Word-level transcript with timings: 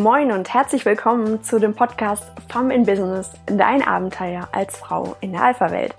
Moin 0.00 0.32
und 0.32 0.54
herzlich 0.54 0.86
willkommen 0.86 1.44
zu 1.44 1.58
dem 1.58 1.74
Podcast 1.74 2.24
Femme 2.48 2.74
in 2.74 2.86
Business, 2.86 3.32
dein 3.44 3.86
Abenteuer 3.86 4.48
als 4.50 4.78
Frau 4.78 5.14
in 5.20 5.32
der 5.32 5.42
Alpha-Welt. 5.42 5.94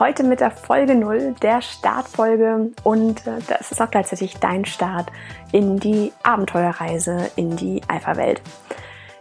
Heute 0.00 0.24
mit 0.24 0.40
der 0.40 0.50
Folge 0.50 0.96
0, 0.96 1.36
der 1.40 1.62
Startfolge 1.62 2.72
und 2.82 3.24
äh, 3.28 3.38
das 3.46 3.70
ist 3.70 3.80
auch 3.80 3.90
gleichzeitig 3.92 4.38
dein 4.38 4.64
Start 4.64 5.12
in 5.52 5.78
die 5.78 6.12
Abenteuerreise 6.24 7.30
in 7.36 7.54
die 7.54 7.80
Alpha-Welt. 7.86 8.42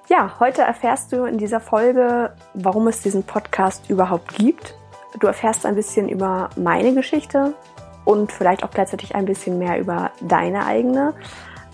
Ja, 0.07 0.39
heute 0.39 0.63
erfährst 0.63 1.11
du 1.11 1.25
in 1.25 1.37
dieser 1.37 1.59
Folge, 1.59 2.33
warum 2.55 2.87
es 2.87 3.03
diesen 3.03 3.21
Podcast 3.21 3.91
überhaupt 3.91 4.33
gibt. 4.33 4.73
Du 5.19 5.27
erfährst 5.27 5.67
ein 5.67 5.75
bisschen 5.75 6.09
über 6.09 6.49
meine 6.55 6.95
Geschichte 6.95 7.53
und 8.05 8.31
vielleicht 8.31 8.63
auch 8.63 8.71
gleichzeitig 8.71 9.13
ein 9.13 9.25
bisschen 9.25 9.59
mehr 9.59 9.79
über 9.79 10.09
deine 10.19 10.65
eigene. 10.65 11.13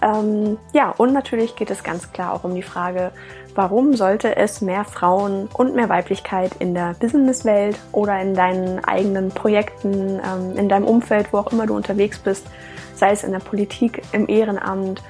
Ähm, 0.01 0.57
ja, 0.73 0.91
und 0.97 1.13
natürlich 1.13 1.55
geht 1.55 1.71
es 1.71 1.83
ganz 1.83 2.11
klar 2.11 2.33
auch 2.33 2.43
um 2.43 2.53
die 2.55 2.63
Frage, 2.63 3.11
warum 3.55 3.95
sollte 3.95 4.35
es 4.35 4.61
mehr 4.61 4.83
Frauen 4.83 5.47
und 5.53 5.75
mehr 5.75 5.89
Weiblichkeit 5.89 6.51
in 6.59 6.73
der 6.73 6.95
Businesswelt 6.99 7.79
oder 7.91 8.19
in 8.21 8.35
deinen 8.35 8.83
eigenen 8.83 9.29
Projekten, 9.29 10.19
ähm, 10.19 10.57
in 10.57 10.69
deinem 10.69 10.85
Umfeld, 10.85 11.31
wo 11.31 11.37
auch 11.37 11.51
immer 11.51 11.65
du 11.65 11.75
unterwegs 11.75 12.19
bist, 12.19 12.45
sei 12.93 13.11
es 13.11 13.23
in 13.23 13.31
der 13.31 13.39
Politik, 13.39 14.01
im 14.11 14.27
Ehrenamt 14.27 15.01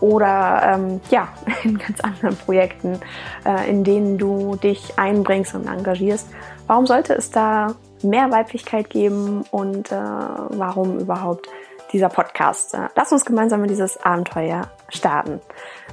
oder 0.00 0.74
ähm, 0.74 1.00
ja, 1.10 1.28
in 1.64 1.78
ganz 1.78 2.00
anderen 2.00 2.36
Projekten, 2.36 3.00
äh, 3.46 3.68
in 3.68 3.84
denen 3.84 4.18
du 4.18 4.56
dich 4.56 4.98
einbringst 4.98 5.54
und 5.54 5.66
engagierst. 5.66 6.28
Warum 6.66 6.86
sollte 6.86 7.14
es 7.14 7.30
da 7.30 7.74
mehr 8.02 8.30
Weiblichkeit 8.30 8.90
geben 8.90 9.44
und 9.50 9.90
äh, 9.90 9.96
warum 9.96 10.98
überhaupt 10.98 11.48
dieser 11.94 12.08
Podcast. 12.08 12.76
Lass 12.96 13.12
uns 13.12 13.24
gemeinsam 13.24 13.62
in 13.62 13.68
dieses 13.68 14.02
Abenteuer 14.04 14.68
starten. 14.88 15.40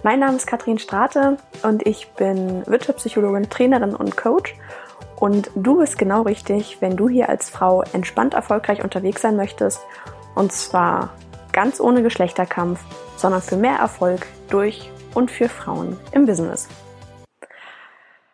Mein 0.03 0.19
Name 0.19 0.35
ist 0.35 0.47
Katrin 0.47 0.79
Strate 0.79 1.37
und 1.61 1.85
ich 1.85 2.09
bin 2.13 2.65
Wirtschaftspsychologin, 2.65 3.49
Trainerin 3.49 3.95
und 3.95 4.17
Coach. 4.17 4.55
Und 5.17 5.51
du 5.55 5.77
bist 5.77 5.99
genau 5.99 6.23
richtig, 6.23 6.81
wenn 6.81 6.97
du 6.97 7.07
hier 7.07 7.29
als 7.29 7.51
Frau 7.51 7.83
entspannt 7.93 8.33
erfolgreich 8.33 8.83
unterwegs 8.83 9.21
sein 9.21 9.35
möchtest. 9.35 9.79
Und 10.33 10.51
zwar 10.51 11.13
ganz 11.53 11.79
ohne 11.79 12.01
Geschlechterkampf, 12.01 12.83
sondern 13.15 13.43
für 13.43 13.55
mehr 13.55 13.75
Erfolg 13.75 14.25
durch 14.49 14.89
und 15.13 15.29
für 15.29 15.49
Frauen 15.49 15.99
im 16.13 16.25
Business. 16.25 16.67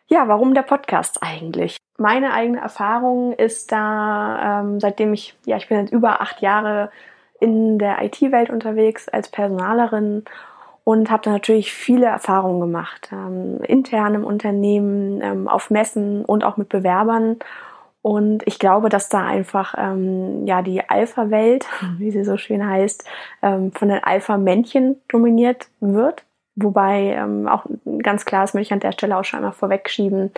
Ja, 0.08 0.30
warum 0.30 0.54
der 0.54 0.62
Podcast 0.62 1.22
eigentlich? 1.22 1.76
Meine 1.98 2.32
eigene 2.32 2.62
Erfahrung 2.62 3.34
ist 3.34 3.74
da, 3.74 4.62
ähm, 4.62 4.80
seitdem 4.80 5.14
ich, 5.14 5.36
ja, 5.46 5.58
ich 5.58 5.68
bin 5.68 5.80
jetzt 5.80 5.92
über 5.92 6.22
acht 6.22 6.40
Jahre 6.42 6.92
in 7.40 7.78
der 7.80 8.04
IT-Welt 8.04 8.50
unterwegs 8.50 9.08
als 9.10 9.30
Personalerin 9.30 10.26
und 10.84 11.12
habe 11.12 11.24
da 11.24 11.32
natürlich 11.32 11.74
viele 11.74 12.06
Erfahrungen 12.06 12.62
gemacht, 12.62 13.10
ähm, 13.12 13.60
intern 13.64 14.16
im 14.16 14.24
Unternehmen, 14.24 15.22
ähm, 15.22 15.48
auf 15.48 15.70
Messen 15.70 16.24
und 16.24 16.46
auch 16.46 16.56
mit 16.56 16.70
Bewerbern. 16.70 17.38
Und 18.02 18.48
ich 18.48 18.58
glaube, 18.58 18.88
dass 18.88 19.10
da 19.10 19.26
einfach 19.26 19.76
ähm, 19.78 20.48
ja 20.48 20.62
die 20.62 20.88
Alpha-Welt, 20.90 21.66
wie 21.98 22.12
sie 22.12 22.24
so 22.24 22.38
schön 22.38 22.66
heißt, 22.66 23.04
ähm, 23.42 23.74
von 23.74 23.90
den 23.90 24.02
Alpha-Männchen 24.02 25.02
dominiert 25.10 25.68
wird. 25.82 26.24
Wobei 26.56 27.16
ähm, 27.18 27.48
auch 27.48 27.66
ganz 28.02 28.24
klar, 28.24 28.44
das 28.44 28.54
möchte 28.54 28.68
ich 28.68 28.74
an 28.74 28.80
der 28.80 28.94
Stelle 28.94 29.18
auch 29.18 29.26
schon 29.26 29.40
einmal 29.40 29.52
vorwegschieben, 29.52 30.32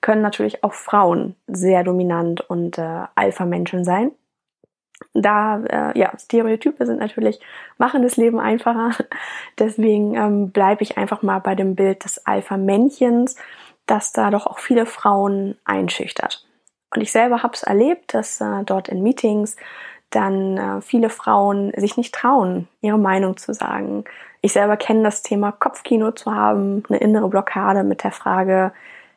können 0.00 0.20
natürlich 0.20 0.64
auch 0.64 0.74
Frauen 0.74 1.36
sehr 1.46 1.84
dominant 1.84 2.40
und 2.40 2.76
äh, 2.76 3.04
Alpha-Menschen 3.14 3.84
sein 3.84 4.10
da, 5.14 5.62
äh, 5.64 5.98
ja, 5.98 6.12
Stereotype 6.18 6.84
sind 6.86 7.00
natürlich, 7.00 7.40
machen 7.78 8.02
das 8.02 8.16
Leben 8.16 8.38
einfacher. 8.40 8.90
Deswegen 9.58 10.14
ähm, 10.14 10.50
bleibe 10.50 10.82
ich 10.82 10.98
einfach 10.98 11.22
mal 11.22 11.38
bei 11.38 11.54
dem 11.54 11.74
Bild 11.74 12.04
des 12.04 12.26
Alpha-Männchens, 12.26 13.36
das 13.86 14.12
da 14.12 14.30
doch 14.30 14.46
auch 14.46 14.58
viele 14.58 14.86
Frauen 14.86 15.56
einschüchtert. 15.64 16.46
Und 16.94 17.00
ich 17.00 17.12
selber 17.12 17.42
habe 17.42 17.54
es 17.54 17.62
erlebt, 17.62 18.14
dass 18.14 18.40
äh, 18.40 18.64
dort 18.64 18.88
in 18.88 19.02
Meetings 19.02 19.56
dann 20.10 20.58
äh, 20.58 20.80
viele 20.82 21.08
Frauen 21.08 21.72
sich 21.76 21.96
nicht 21.96 22.14
trauen, 22.14 22.68
ihre 22.80 22.98
Meinung 22.98 23.36
zu 23.36 23.54
sagen. 23.54 24.04
Ich 24.42 24.52
selber 24.52 24.76
kenne 24.76 25.02
das 25.02 25.22
Thema 25.22 25.52
Kopfkino 25.52 26.12
zu 26.12 26.34
haben, 26.34 26.82
eine 26.88 26.98
innere 26.98 27.28
Blockade 27.28 27.82
mit 27.84 28.04
der 28.04 28.12
Frage, 28.12 28.72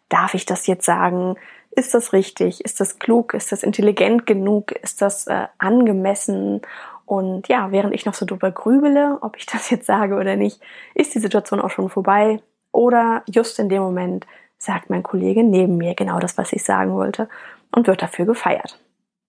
darf 0.10 0.34
ich 0.34 0.46
das 0.46 0.68
jetzt 0.68 0.86
sagen? 0.86 1.36
Ist 1.76 1.94
das 1.94 2.14
richtig? 2.14 2.64
Ist 2.64 2.80
das 2.80 3.00
klug? 3.00 3.34
Ist 3.34 3.52
das 3.52 3.64
intelligent 3.64 4.26
genug? 4.26 4.72
Ist 4.72 5.02
das 5.02 5.28
äh, 5.28 5.48
angemessen? 5.58 6.62
Und 7.06 7.48
ja, 7.48 7.72
während 7.72 7.94
ich 7.94 8.06
noch 8.06 8.14
so 8.14 8.26
drüber 8.26 8.52
grübele, 8.52 9.18
ob 9.22 9.38
ich 9.38 9.46
das 9.52 9.70
jetzt 9.70 9.86
sage 9.86 10.16
oder 10.16 10.36
nicht, 10.36 10.62
ist 10.94 11.16
die 11.16 11.20
Situation 11.20 11.62
auch 11.62 11.70
schon 11.70 11.90
vorbei. 11.90 12.40
Oder 12.72 13.24
just 13.30 13.60
in 13.60 13.70
dem 13.70 13.82
Moment 13.82 14.26
sagt 14.58 14.90
mein 14.90 15.04
Kollege 15.04 15.44
neben 15.44 15.78
mir 15.78 15.96
genau 15.96 16.20
das, 16.20 16.38
was 16.38 16.52
ich 16.54 16.64
sagen 16.64 16.94
wollte 16.94 17.30
und 17.72 17.88
wird 17.88 18.02
dafür 18.02 18.26
gefeiert. 18.26 18.80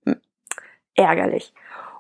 Hm. 0.04 0.16
Ärgerlich. 0.94 1.52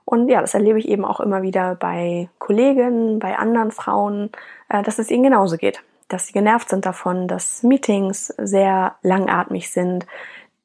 Und 0.04 0.28
ja, 0.28 0.40
das 0.40 0.54
erlebe 0.54 0.78
ich 0.78 0.88
eben 0.88 1.04
auch 1.04 1.18
immer 1.20 1.42
wieder 1.42 1.74
bei 1.74 2.28
Kollegen, 2.38 3.18
bei 3.18 3.36
anderen 3.36 3.72
Frauen, 3.72 4.30
äh, 4.68 4.82
dass 4.82 4.98
es 4.98 5.10
ihnen 5.10 5.24
genauso 5.24 5.56
geht 5.56 5.82
dass 6.08 6.26
sie 6.26 6.32
genervt 6.32 6.68
sind 6.68 6.86
davon, 6.86 7.28
dass 7.28 7.62
Meetings 7.62 8.28
sehr 8.38 8.96
langatmig 9.02 9.70
sind, 9.70 10.06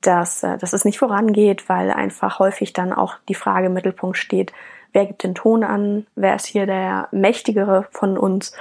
dass, 0.01 0.43
äh, 0.43 0.57
dass 0.57 0.73
es 0.73 0.85
nicht 0.85 0.99
vorangeht, 0.99 1.69
weil 1.69 1.91
einfach 1.91 2.39
häufig 2.39 2.73
dann 2.73 2.93
auch 2.93 3.15
die 3.29 3.35
Frage 3.35 3.67
im 3.67 3.73
Mittelpunkt 3.73 4.17
steht, 4.17 4.53
wer 4.93 5.05
gibt 5.05 5.23
den 5.23 5.35
Ton 5.35 5.63
an, 5.63 6.05
wer 6.15 6.35
ist 6.35 6.45
hier 6.45 6.65
der 6.65 7.07
Mächtigere 7.11 7.87
von 7.91 8.17
uns, 8.17 8.53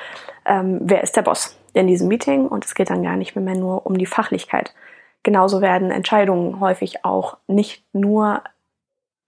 ähm, 0.46 0.80
wer 0.82 1.02
ist 1.02 1.16
der 1.16 1.22
Boss 1.22 1.58
in 1.72 1.86
diesem 1.86 2.08
Meeting 2.08 2.46
und 2.46 2.64
es 2.64 2.74
geht 2.74 2.90
dann 2.90 3.02
gar 3.02 3.16
nicht 3.16 3.36
mehr 3.36 3.54
nur 3.54 3.86
um 3.86 3.96
die 3.96 4.06
Fachlichkeit. 4.06 4.74
Genauso 5.22 5.60
werden 5.60 5.90
Entscheidungen 5.90 6.60
häufig 6.60 7.04
auch 7.04 7.36
nicht 7.46 7.84
nur 7.92 8.42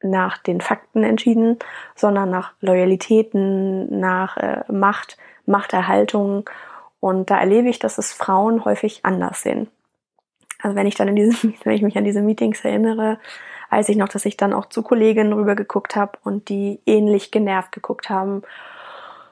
nach 0.02 0.38
den 0.38 0.60
Fakten 0.60 1.04
entschieden, 1.04 1.58
sondern 1.94 2.30
nach 2.30 2.52
Loyalitäten, 2.60 4.00
nach 4.00 4.36
äh, 4.36 4.64
Macht, 4.68 5.16
Machterhaltung 5.46 6.48
und 7.02 7.30
da 7.30 7.40
erlebe 7.40 7.68
ich, 7.68 7.80
dass 7.80 7.98
es 7.98 8.12
Frauen 8.12 8.64
häufig 8.64 9.00
anders 9.02 9.42
sehen. 9.42 9.66
Also 10.60 10.76
wenn 10.76 10.86
ich 10.86 10.94
dann 10.94 11.08
in 11.08 11.16
diesem, 11.16 11.52
wenn 11.64 11.74
ich 11.74 11.82
mich 11.82 11.98
an 11.98 12.04
diese 12.04 12.22
Meetings 12.22 12.64
erinnere, 12.64 13.18
weiß 13.70 13.88
ich 13.88 13.96
noch, 13.96 14.08
dass 14.08 14.24
ich 14.24 14.36
dann 14.36 14.52
auch 14.52 14.66
zu 14.66 14.84
Kolleginnen 14.84 15.32
rüber 15.32 15.56
geguckt 15.56 15.96
habe 15.96 16.12
und 16.22 16.48
die 16.48 16.78
ähnlich 16.86 17.32
genervt 17.32 17.72
geguckt 17.72 18.08
haben 18.08 18.42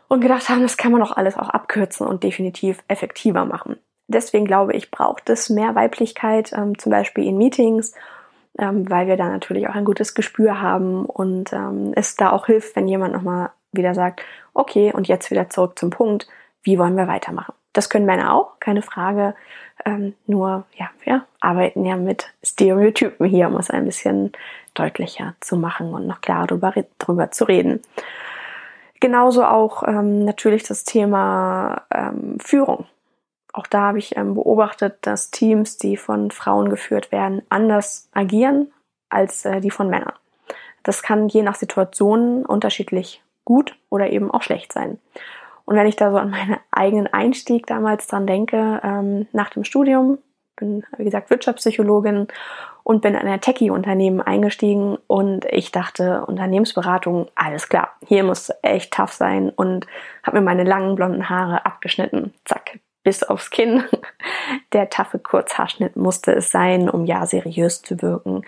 und 0.09 0.21
gedacht 0.21 0.49
haben, 0.49 0.63
das 0.63 0.79
kann 0.79 0.91
man 0.91 1.01
doch 1.01 1.17
alles 1.17 1.39
auch 1.39 1.49
abkürzen 1.49 2.09
und 2.09 2.25
definitiv 2.25 2.83
effektiver 2.89 3.45
machen. 3.45 3.77
Deswegen 4.09 4.47
glaube 4.47 4.73
ich, 4.73 4.91
braucht 4.91 5.31
es 5.31 5.49
mehr 5.49 5.77
Weiblichkeit, 5.77 6.53
ähm, 6.53 6.77
zum 6.77 6.91
Beispiel 6.91 7.25
in 7.25 7.39
Meetings, 7.39 7.95
ähm, 8.59 8.91
weil 8.91 9.07
wir 9.07 9.17
da 9.17 9.29
natürlich 9.29 9.69
auch 9.69 9.77
ein 9.77 9.85
gutes 9.85 10.15
Gespür 10.15 10.61
haben 10.61 11.07
und 11.07 11.53
ähm, 11.53 11.93
es 11.95 12.17
da 12.17 12.33
auch 12.33 12.47
hilft, 12.47 12.75
wenn 12.75 12.89
jemand 12.89 13.15
nochmal 13.15 13.51
wieder 13.71 13.95
sagt, 13.95 14.23
okay, 14.55 14.93
und 14.93 15.07
jetzt 15.07 15.31
wieder 15.31 15.49
zurück 15.49 15.79
zum 15.79 15.91
Punkt, 15.91 16.27
wie 16.65 16.81
wollen 16.81 16.97
wir 16.97 17.07
weitermachen? 17.07 17.55
Das 17.73 17.89
können 17.89 18.07
Männer 18.07 18.35
auch, 18.35 18.59
keine 18.61 18.83
Frage. 18.83 19.35
Ähm, 19.85 20.15
nur, 20.27 20.65
ja, 20.75 20.91
wir 21.05 21.25
arbeiten 21.41 21.85
ja 21.85 21.97
mit 21.97 22.33
Stereotypen 22.43 23.27
hier, 23.27 23.49
um 23.49 23.57
es 23.57 23.71
ein 23.71 23.85
bisschen 23.85 24.33
deutlicher 24.75 25.35
zu 25.41 25.57
machen 25.57 25.95
und 25.95 26.07
noch 26.07 26.21
klarer 26.21 26.49
drüber, 26.49 26.75
drüber 26.99 27.31
zu 27.31 27.45
reden. 27.45 27.81
Genauso 29.01 29.45
auch 29.45 29.83
ähm, 29.87 30.25
natürlich 30.25 30.65
das 30.65 30.85
Thema 30.85 31.83
ähm, 31.91 32.39
Führung. 32.39 32.87
Auch 33.53 33.67
da 33.67 33.81
habe 33.81 33.99
ich 33.99 34.17
ähm, 34.17 34.35
beobachtet, 34.35 34.99
dass 35.01 35.31
Teams, 35.31 35.79
die 35.79 35.97
von 35.97 36.31
Frauen 36.31 36.69
geführt 36.69 37.11
werden, 37.11 37.43
anders 37.49 38.09
agieren 38.13 38.71
als 39.09 39.45
äh, 39.45 39.61
die 39.61 39.71
von 39.71 39.89
Männern. 39.89 40.13
Das 40.83 41.03
kann 41.03 41.29
je 41.29 41.43
nach 41.43 41.57
Situation 41.57 42.45
unterschiedlich 42.45 43.23
gut 43.45 43.77
oder 43.89 44.11
eben 44.11 44.31
auch 44.31 44.43
schlecht 44.43 44.73
sein. 44.73 44.99
Und 45.71 45.77
wenn 45.77 45.87
ich 45.87 45.95
da 45.95 46.11
so 46.11 46.17
an 46.17 46.31
meinen 46.31 46.57
eigenen 46.73 47.07
Einstieg 47.07 47.65
damals 47.69 48.09
dran 48.09 48.27
denke, 48.27 48.81
ähm, 48.83 49.29
nach 49.31 49.51
dem 49.51 49.63
Studium, 49.63 50.19
bin, 50.57 50.83
wie 50.99 51.05
gesagt, 51.05 51.31
Wirtschaftspsychologin 51.31 52.27
und 52.83 53.03
bin 53.03 53.15
in 53.15 53.29
ein 53.29 53.41
Techie-Unternehmen 53.41 54.21
eingestiegen 54.21 54.99
und 55.07 55.45
ich 55.45 55.71
dachte, 55.71 56.25
Unternehmensberatung, 56.27 57.29
alles 57.37 57.69
klar, 57.69 57.91
hier 58.05 58.25
muss 58.25 58.51
echt 58.63 58.93
tough 58.93 59.13
sein 59.13 59.49
und 59.51 59.87
habe 60.25 60.41
mir 60.41 60.45
meine 60.45 60.65
langen 60.65 60.97
blonden 60.97 61.31
Haare 61.31 61.65
abgeschnitten, 61.65 62.35
zack, 62.45 62.81
bis 63.05 63.23
aufs 63.23 63.51
Kinn. 63.51 63.85
Der 64.73 64.91
taffe 64.91 65.21
Kurzhaarschnitt 65.21 65.95
musste 65.95 66.33
es 66.33 66.51
sein, 66.51 66.91
um 66.91 67.05
ja 67.05 67.27
seriös 67.27 67.81
zu 67.83 68.03
wirken 68.03 68.45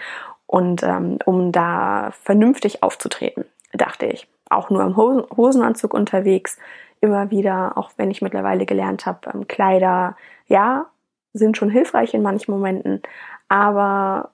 und 0.46 0.82
ähm, 0.82 1.18
um 1.24 1.52
da 1.52 2.10
vernünftig 2.24 2.82
aufzutreten, 2.82 3.44
dachte 3.74 4.06
ich. 4.06 4.26
Auch 4.50 4.70
nur 4.70 4.82
im 4.82 4.96
Hosenanzug 4.96 5.94
unterwegs, 5.94 6.58
immer 7.02 7.30
wieder, 7.30 7.76
auch 7.76 7.90
wenn 7.96 8.10
ich 8.10 8.22
mittlerweile 8.22 8.64
gelernt 8.64 9.04
habe, 9.04 9.30
ähm, 9.34 9.46
Kleider, 9.48 10.16
ja, 10.46 10.86
sind 11.34 11.56
schon 11.56 11.70
hilfreich 11.70 12.14
in 12.14 12.22
manchen 12.22 12.52
Momenten, 12.52 13.02
aber 13.48 14.30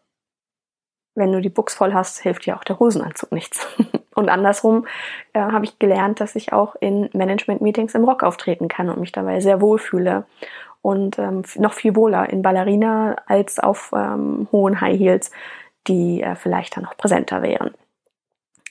wenn 1.15 1.33
du 1.33 1.41
die 1.41 1.49
Buchs 1.49 1.75
voll 1.75 1.93
hast, 1.93 2.21
hilft 2.21 2.47
dir 2.47 2.57
auch 2.57 2.65
der 2.65 2.79
Hosenanzug 2.79 3.33
nichts. 3.33 3.67
Und 4.15 4.29
andersrum 4.29 4.87
äh, 5.33 5.41
habe 5.41 5.65
ich 5.65 5.79
gelernt, 5.79 6.21
dass 6.21 6.37
ich 6.37 6.53
auch 6.53 6.77
in 6.81 7.09
Management-Meetings 7.13 7.95
im 7.95 8.05
Rock 8.05 8.23
auftreten 8.23 8.69
kann 8.69 8.89
und 8.89 8.99
mich 8.99 9.13
dabei 9.13 9.39
sehr 9.39 9.61
wohl 9.61 9.79
fühle. 9.79 10.25
Und 10.83 11.21
ähm, 11.21 11.43
noch 11.57 11.73
viel 11.73 11.95
wohler 11.95 12.29
in 12.29 12.43
Ballerina 12.43 13.15
als 13.27 13.61
auf 13.61 13.93
ähm, 13.95 14.49
hohen 14.51 14.81
High 14.81 14.99
Heels, 14.99 15.31
die 15.87 16.21
äh, 16.21 16.35
vielleicht 16.35 16.77
dann 16.77 16.83
noch 16.83 16.97
präsenter 16.97 17.43
wären. 17.43 17.75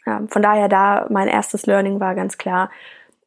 Ähm, 0.05 0.27
von 0.27 0.41
daher 0.41 0.67
da 0.67 1.07
mein 1.09 1.29
erstes 1.29 1.65
Learning 1.65 2.01
war 2.01 2.13
ganz 2.13 2.37
klar, 2.37 2.69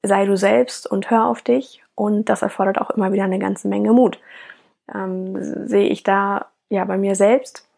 sei 0.03 0.27
du 0.27 0.37
selbst 0.37 0.87
und 0.87 1.11
hör 1.11 1.27
auf 1.27 1.43
dich. 1.43 1.83
Und 1.95 2.29
das 2.29 2.43
erfordert 2.43 2.81
auch 2.81 2.91
immer 2.91 3.13
wieder 3.13 3.25
eine 3.25 3.39
ganze 3.39 3.69
Menge 3.69 3.93
Mut. 3.93 4.19
Ähm, 4.93 5.37
sehe 5.67 5.89
ich 5.89 6.03
da 6.03 6.47
ja 6.69 6.85
bei 6.85 6.97
mir 6.97 7.15
selbst, 7.15 7.69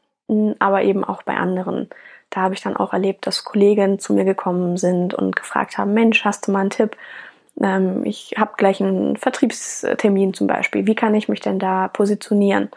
aber 0.58 0.82
eben 0.82 1.04
auch 1.04 1.22
bei 1.22 1.36
anderen. 1.36 1.88
Da 2.30 2.42
habe 2.42 2.54
ich 2.54 2.62
dann 2.62 2.76
auch 2.76 2.92
erlebt, 2.92 3.26
dass 3.26 3.44
Kollegen 3.44 3.98
zu 3.98 4.14
mir 4.14 4.24
gekommen 4.24 4.76
sind 4.76 5.12
und 5.12 5.36
gefragt 5.36 5.76
haben, 5.76 5.92
Mensch, 5.92 6.24
hast 6.24 6.46
du 6.46 6.52
mal 6.52 6.60
einen 6.60 6.70
Tipp? 6.70 6.96
Ähm, 7.60 8.04
ich 8.04 8.34
habe 8.38 8.52
gleich 8.56 8.80
einen 8.80 9.16
Vertriebstermin 9.16 10.32
zum 10.32 10.46
Beispiel. 10.46 10.86
Wie 10.86 10.94
kann 10.94 11.14
ich 11.14 11.28
mich 11.28 11.40
denn 11.40 11.58
da 11.58 11.88
positionieren? 11.88 12.70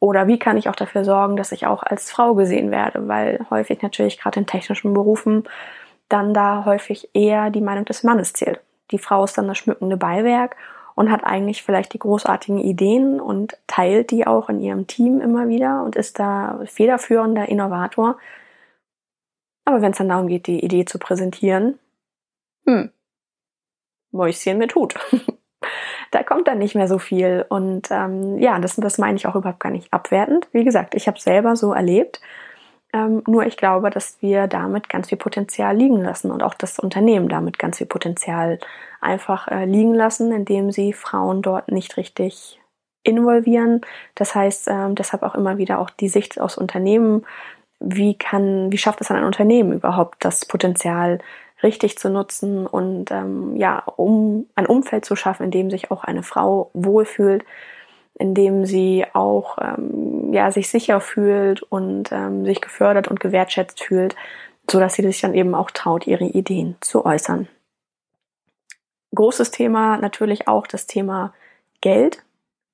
Oder 0.00 0.26
wie 0.26 0.38
kann 0.38 0.56
ich 0.56 0.68
auch 0.68 0.76
dafür 0.76 1.04
sorgen, 1.04 1.36
dass 1.36 1.52
ich 1.52 1.66
auch 1.66 1.82
als 1.82 2.10
Frau 2.10 2.34
gesehen 2.34 2.70
werde? 2.70 3.08
Weil 3.08 3.46
häufig 3.50 3.82
natürlich 3.82 4.20
gerade 4.20 4.40
in 4.40 4.46
technischen 4.46 4.94
Berufen 4.94 5.44
dann 6.08 6.34
da 6.34 6.64
häufig 6.64 7.08
eher 7.14 7.50
die 7.50 7.60
Meinung 7.60 7.84
des 7.84 8.02
Mannes 8.02 8.32
zählt. 8.32 8.60
Die 8.90 8.98
Frau 8.98 9.24
ist 9.24 9.36
dann 9.38 9.48
das 9.48 9.58
schmückende 9.58 9.96
Beiwerk 9.96 10.56
und 10.94 11.10
hat 11.10 11.24
eigentlich 11.24 11.62
vielleicht 11.62 11.92
die 11.92 11.98
großartigen 11.98 12.58
Ideen 12.58 13.20
und 13.20 13.56
teilt 13.66 14.10
die 14.10 14.26
auch 14.26 14.48
in 14.48 14.60
ihrem 14.60 14.86
Team 14.86 15.20
immer 15.20 15.48
wieder 15.48 15.84
und 15.84 15.96
ist 15.96 16.18
da 16.18 16.60
federführender 16.64 17.48
Innovator. 17.48 18.18
Aber 19.64 19.82
wenn 19.82 19.92
es 19.92 19.98
dann 19.98 20.08
darum 20.08 20.26
geht, 20.26 20.46
die 20.46 20.64
Idee 20.64 20.86
zu 20.86 20.98
präsentieren, 20.98 21.78
hm, 22.66 22.90
Mäuschen 24.10 24.58
mit 24.58 24.74
Hut. 24.74 24.94
da 26.10 26.22
kommt 26.22 26.48
dann 26.48 26.58
nicht 26.58 26.74
mehr 26.74 26.88
so 26.88 26.98
viel. 26.98 27.44
Und 27.48 27.90
ähm, 27.90 28.38
ja, 28.38 28.58
das, 28.58 28.76
das 28.76 28.98
meine 28.98 29.16
ich 29.16 29.26
auch 29.26 29.34
überhaupt 29.34 29.60
gar 29.60 29.70
nicht 29.70 29.92
abwertend. 29.92 30.48
Wie 30.52 30.64
gesagt, 30.64 30.94
ich 30.94 31.06
habe 31.06 31.20
selber 31.20 31.56
so 31.56 31.72
erlebt. 31.72 32.20
Ähm, 32.92 33.22
nur 33.26 33.44
ich 33.44 33.56
glaube, 33.56 33.90
dass 33.90 34.16
wir 34.22 34.46
damit 34.46 34.88
ganz 34.88 35.08
viel 35.08 35.18
Potenzial 35.18 35.76
liegen 35.76 36.02
lassen 36.02 36.30
und 36.30 36.42
auch 36.42 36.54
das 36.54 36.78
Unternehmen 36.78 37.28
damit 37.28 37.58
ganz 37.58 37.78
viel 37.78 37.86
Potenzial 37.86 38.58
einfach 39.00 39.48
äh, 39.48 39.64
liegen 39.66 39.94
lassen, 39.94 40.32
indem 40.32 40.70
sie 40.70 40.92
Frauen 40.92 41.42
dort 41.42 41.70
nicht 41.70 41.96
richtig 41.96 42.60
involvieren. 43.02 43.82
Das 44.14 44.34
heißt, 44.34 44.68
ähm, 44.68 44.94
deshalb 44.94 45.22
auch 45.22 45.34
immer 45.34 45.58
wieder 45.58 45.78
auch 45.78 45.90
die 45.90 46.08
Sicht 46.08 46.40
aus 46.40 46.56
Unternehmen 46.56 47.24
wie 47.80 48.16
kann, 48.16 48.72
wie 48.72 48.78
schafft 48.78 49.00
es 49.00 49.10
ein 49.10 49.24
Unternehmen 49.24 49.72
überhaupt, 49.72 50.24
das 50.24 50.44
Potenzial 50.44 51.20
richtig 51.62 51.98
zu 51.98 52.08
nutzen 52.08 52.66
und 52.66 53.10
ähm, 53.10 53.56
ja, 53.56 53.82
um 53.96 54.46
ein 54.54 54.66
Umfeld 54.66 55.04
zu 55.04 55.16
schaffen, 55.16 55.44
in 55.44 55.50
dem 55.50 55.70
sich 55.70 55.90
auch 55.90 56.04
eine 56.04 56.22
Frau 56.22 56.70
wohlfühlt, 56.74 57.44
in 58.18 58.34
dem 58.34 58.64
sie 58.64 59.04
auch 59.12 59.58
ähm, 59.60 60.32
ja 60.32 60.50
sich 60.50 60.68
sicher 60.68 61.00
fühlt 61.00 61.62
und 61.62 62.10
ähm, 62.12 62.44
sich 62.44 62.60
gefördert 62.60 63.08
und 63.08 63.20
gewertschätzt 63.20 63.82
fühlt, 63.82 64.16
so 64.70 64.80
dass 64.80 64.94
sie 64.94 65.02
sich 65.02 65.20
dann 65.20 65.34
eben 65.34 65.54
auch 65.54 65.70
traut, 65.70 66.06
ihre 66.06 66.24
Ideen 66.24 66.76
zu 66.80 67.04
äußern. 67.04 67.48
Großes 69.14 69.50
Thema 69.50 69.96
natürlich 69.96 70.48
auch 70.48 70.66
das 70.66 70.86
Thema 70.86 71.32
Geld, 71.80 72.22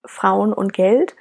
Frauen 0.04 0.52
und 0.52 0.72
Geld. 0.72 1.14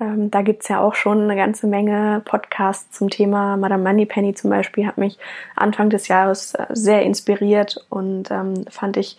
Ähm, 0.00 0.30
da 0.30 0.42
gibt's 0.42 0.68
ja 0.68 0.80
auch 0.80 0.94
schon 0.94 1.22
eine 1.22 1.36
ganze 1.36 1.66
Menge 1.66 2.22
Podcasts 2.24 2.96
zum 2.96 3.10
Thema. 3.10 3.56
Madame 3.56 3.82
Moneypenny 3.82 4.34
zum 4.34 4.50
Beispiel 4.50 4.86
hat 4.86 4.98
mich 4.98 5.18
Anfang 5.56 5.90
des 5.90 6.08
Jahres 6.08 6.54
äh, 6.54 6.66
sehr 6.70 7.02
inspiriert 7.02 7.84
und 7.88 8.30
ähm, 8.30 8.64
fand 8.68 8.96
ich 8.96 9.18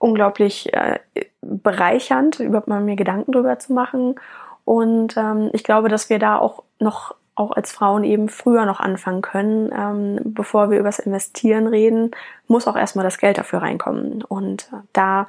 unglaublich 0.00 0.72
äh, 0.74 0.98
bereichernd, 1.40 2.40
überhaupt 2.40 2.66
mal 2.66 2.80
mir 2.80 2.96
Gedanken 2.96 3.30
drüber 3.30 3.58
zu 3.60 3.72
machen. 3.72 4.16
Und 4.64 5.16
ähm, 5.16 5.50
ich 5.52 5.62
glaube, 5.62 5.88
dass 5.88 6.10
wir 6.10 6.18
da 6.18 6.38
auch 6.38 6.64
noch 6.80 7.14
auch 7.36 7.52
als 7.52 7.72
Frauen 7.72 8.04
eben 8.04 8.28
früher 8.28 8.66
noch 8.66 8.80
anfangen 8.80 9.22
können. 9.22 9.70
Ähm, 9.72 10.20
bevor 10.24 10.70
wir 10.70 10.78
übers 10.78 10.98
Investieren 10.98 11.66
reden, 11.66 12.10
muss 12.48 12.66
auch 12.66 12.76
erstmal 12.76 13.04
das 13.04 13.18
Geld 13.18 13.38
dafür 13.38 13.62
reinkommen. 13.62 14.22
Und 14.22 14.70
äh, 14.72 14.76
da, 14.92 15.28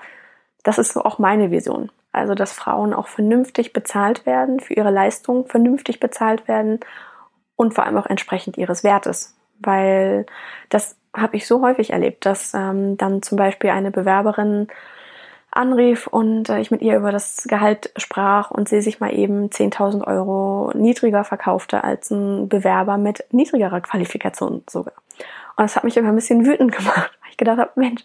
das 0.63 0.77
ist 0.77 0.97
auch 0.97 1.19
meine 1.19 1.51
Vision. 1.51 1.91
Also, 2.11 2.35
dass 2.35 2.51
Frauen 2.51 2.93
auch 2.93 3.07
vernünftig 3.07 3.71
bezahlt 3.71 4.25
werden, 4.25 4.59
für 4.59 4.73
ihre 4.73 4.91
Leistung 4.91 5.47
vernünftig 5.47 6.01
bezahlt 6.01 6.49
werden 6.49 6.81
und 7.55 7.73
vor 7.73 7.85
allem 7.85 7.97
auch 7.97 8.07
entsprechend 8.07 8.57
ihres 8.57 8.83
Wertes. 8.83 9.37
Weil 9.59 10.25
das 10.69 10.97
habe 11.13 11.37
ich 11.37 11.47
so 11.47 11.61
häufig 11.61 11.91
erlebt, 11.91 12.25
dass 12.25 12.53
ähm, 12.53 12.97
dann 12.97 13.21
zum 13.21 13.37
Beispiel 13.37 13.69
eine 13.69 13.91
Bewerberin 13.91 14.67
anrief 15.51 16.07
und 16.07 16.49
äh, 16.49 16.59
ich 16.59 16.71
mit 16.71 16.81
ihr 16.81 16.95
über 16.95 17.11
das 17.11 17.43
Gehalt 17.47 17.91
sprach 17.97 18.51
und 18.51 18.69
sie 18.69 18.81
sich 18.81 18.99
mal 18.99 19.13
eben 19.13 19.49
10.000 19.49 20.07
Euro 20.07 20.71
niedriger 20.73 21.23
verkaufte 21.23 21.83
als 21.83 22.09
ein 22.09 22.47
Bewerber 22.47 22.97
mit 22.97 23.25
niedrigerer 23.31 23.81
Qualifikation 23.81 24.63
sogar. 24.69 24.93
Und 25.57 25.65
das 25.65 25.75
hat 25.75 25.83
mich 25.83 25.97
immer 25.97 26.09
ein 26.09 26.15
bisschen 26.15 26.45
wütend 26.45 26.71
gemacht, 26.77 27.11
weil 27.21 27.31
ich 27.31 27.37
gedacht 27.37 27.59
habe, 27.59 27.71
Mensch, 27.75 28.03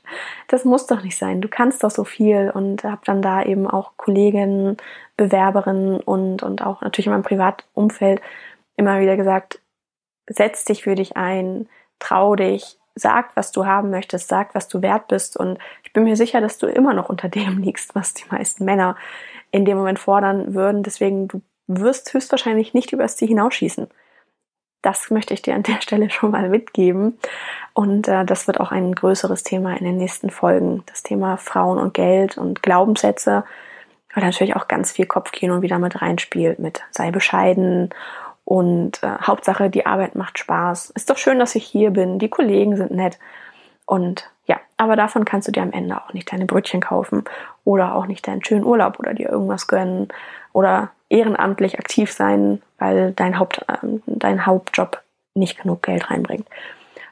das 0.48 0.64
muss 0.64 0.86
doch 0.86 1.02
nicht 1.02 1.16
sein. 1.16 1.40
Du 1.40 1.48
kannst 1.48 1.84
doch 1.84 1.90
so 1.90 2.02
viel 2.02 2.50
und 2.52 2.82
habe 2.82 3.02
dann 3.04 3.22
da 3.22 3.44
eben 3.44 3.68
auch 3.68 3.92
Kolleginnen, 3.96 4.76
Bewerberinnen 5.16 6.00
und, 6.00 6.42
und 6.42 6.66
auch 6.66 6.82
natürlich 6.82 7.06
in 7.06 7.12
meinem 7.12 7.22
Privatumfeld 7.22 8.20
immer 8.76 8.98
wieder 9.00 9.16
gesagt, 9.16 9.60
setz 10.28 10.64
dich 10.64 10.82
für 10.82 10.96
dich 10.96 11.16
ein, 11.16 11.68
trau 12.00 12.34
dich, 12.34 12.78
sag, 12.96 13.36
was 13.36 13.52
du 13.52 13.66
haben 13.66 13.90
möchtest, 13.90 14.28
sag, 14.28 14.54
was 14.54 14.66
du 14.66 14.82
wert 14.82 15.06
bist. 15.06 15.36
Und 15.36 15.58
ich 15.84 15.92
bin 15.92 16.04
mir 16.04 16.16
sicher, 16.16 16.40
dass 16.40 16.58
du 16.58 16.66
immer 16.66 16.94
noch 16.94 17.08
unter 17.08 17.28
dem 17.28 17.58
liegst, 17.62 17.94
was 17.94 18.14
die 18.14 18.24
meisten 18.30 18.64
Männer 18.64 18.96
in 19.52 19.64
dem 19.64 19.76
Moment 19.76 19.98
fordern 19.98 20.54
würden. 20.54 20.82
Deswegen, 20.82 21.28
du 21.28 21.42
wirst 21.68 22.12
höchstwahrscheinlich 22.12 22.74
nicht 22.74 22.92
übers 22.92 23.16
Ziel 23.16 23.28
hinausschießen. 23.28 23.86
Das 24.82 25.10
möchte 25.10 25.34
ich 25.34 25.42
dir 25.42 25.54
an 25.54 25.62
der 25.62 25.80
Stelle 25.80 26.10
schon 26.10 26.30
mal 26.30 26.48
mitgeben. 26.48 27.18
Und 27.74 28.08
äh, 28.08 28.24
das 28.24 28.46
wird 28.46 28.58
auch 28.58 28.72
ein 28.72 28.94
größeres 28.94 29.42
Thema 29.42 29.76
in 29.76 29.84
den 29.84 29.98
nächsten 29.98 30.30
Folgen. 30.30 30.82
Das 30.86 31.02
Thema 31.02 31.36
Frauen 31.36 31.78
und 31.78 31.92
Geld 31.92 32.38
und 32.38 32.62
Glaubenssätze, 32.62 33.44
weil 34.14 34.24
natürlich 34.24 34.56
auch 34.56 34.68
ganz 34.68 34.92
viel 34.92 35.06
Kopfkino 35.06 35.60
wieder 35.60 35.78
mit 35.78 36.00
reinspielt, 36.00 36.58
mit 36.58 36.82
sei 36.90 37.10
bescheiden 37.10 37.90
und 38.46 39.02
äh, 39.02 39.08
Hauptsache, 39.20 39.68
die 39.68 39.86
Arbeit 39.86 40.14
macht 40.14 40.38
Spaß. 40.38 40.90
Ist 40.90 41.10
doch 41.10 41.18
schön, 41.18 41.40
dass 41.40 41.56
ich 41.56 41.66
hier 41.66 41.90
bin. 41.90 42.20
Die 42.20 42.28
Kollegen 42.28 42.76
sind 42.76 42.92
nett. 42.92 43.18
Und 43.86 44.30
ja, 44.46 44.60
aber 44.76 44.94
davon 44.94 45.24
kannst 45.24 45.48
du 45.48 45.52
dir 45.52 45.64
am 45.64 45.72
Ende 45.72 46.00
auch 46.00 46.12
nicht 46.12 46.32
deine 46.32 46.46
Brötchen 46.46 46.80
kaufen 46.80 47.24
oder 47.64 47.96
auch 47.96 48.06
nicht 48.06 48.26
deinen 48.28 48.44
schönen 48.44 48.64
Urlaub 48.64 49.00
oder 49.00 49.14
dir 49.14 49.30
irgendwas 49.30 49.66
gönnen 49.66 50.08
oder 50.52 50.90
ehrenamtlich 51.08 51.80
aktiv 51.80 52.12
sein, 52.12 52.62
weil 52.78 53.12
dein, 53.12 53.40
Haupt, 53.40 53.64
äh, 53.66 53.78
dein 54.06 54.46
Hauptjob 54.46 55.02
nicht 55.34 55.60
genug 55.60 55.82
Geld 55.82 56.08
reinbringt. 56.08 56.46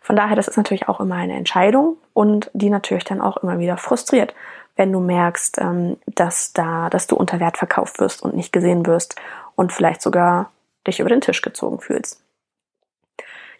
Von 0.02 0.14
daher, 0.14 0.36
das 0.36 0.46
ist 0.46 0.56
natürlich 0.56 0.88
auch 0.88 1.00
immer 1.00 1.16
eine 1.16 1.34
Entscheidung 1.34 1.96
und 2.12 2.48
die 2.54 2.70
natürlich 2.70 3.04
dann 3.04 3.20
auch 3.20 3.38
immer 3.38 3.58
wieder 3.58 3.76
frustriert, 3.76 4.34
wenn 4.76 4.92
du 4.92 5.00
merkst, 5.00 5.58
ähm, 5.60 5.96
dass 6.06 6.52
da, 6.52 6.90
dass 6.90 7.08
du 7.08 7.16
unter 7.16 7.40
Wert 7.40 7.58
verkauft 7.58 7.98
wirst 7.98 8.22
und 8.22 8.36
nicht 8.36 8.52
gesehen 8.52 8.86
wirst 8.86 9.16
und 9.56 9.72
vielleicht 9.72 10.00
sogar 10.00 10.50
dich 10.86 11.00
über 11.00 11.08
den 11.08 11.20
Tisch 11.20 11.42
gezogen 11.42 11.80
fühlst. 11.80 12.22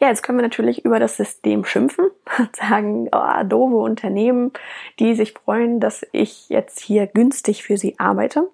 Ja, 0.01 0.09
jetzt 0.09 0.23
können 0.23 0.39
wir 0.39 0.43
natürlich 0.43 0.85
über 0.85 0.99
das 0.99 1.17
System 1.17 1.65
schimpfen 1.65 2.11
und 2.39 2.57
sagen, 2.57 3.09
oh, 3.13 3.43
doofe 3.45 3.77
Unternehmen, 3.77 4.53
die 4.99 5.15
sich 5.15 5.33
freuen, 5.33 5.81
dass 5.81 6.07
ich 6.13 6.49
jetzt 6.49 6.81
hier 6.81 7.07
günstig 7.07 7.63
für 7.63 7.77
sie 7.77 7.99
arbeite. 7.99 8.51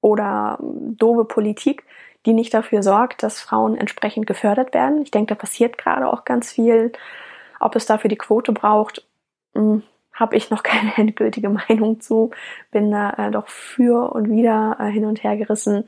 Oder 0.00 0.58
ähm, 0.62 0.96
doofe 0.96 1.24
Politik, 1.24 1.84
die 2.26 2.32
nicht 2.32 2.54
dafür 2.54 2.82
sorgt, 2.82 3.22
dass 3.22 3.40
Frauen 3.40 3.76
entsprechend 3.76 4.26
gefördert 4.26 4.74
werden. 4.74 5.02
Ich 5.02 5.10
denke, 5.10 5.34
da 5.34 5.38
passiert 5.38 5.78
gerade 5.78 6.08
auch 6.08 6.24
ganz 6.24 6.52
viel. 6.52 6.92
Ob 7.60 7.76
es 7.76 7.86
dafür 7.86 8.08
die 8.08 8.16
Quote 8.16 8.52
braucht, 8.52 9.06
hm, 9.54 9.82
habe 10.14 10.36
ich 10.36 10.50
noch 10.50 10.62
keine 10.62 10.96
endgültige 10.96 11.48
Meinung 11.50 12.00
zu, 12.00 12.30
bin 12.70 12.90
da 12.90 13.10
äh, 13.10 13.30
doch 13.30 13.48
für 13.48 14.12
und 14.12 14.30
wieder 14.30 14.76
äh, 14.80 14.90
hin 14.90 15.04
und 15.04 15.22
her 15.22 15.36
gerissen. 15.36 15.84